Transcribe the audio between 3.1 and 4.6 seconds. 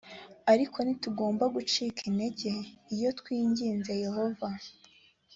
twinginze yehova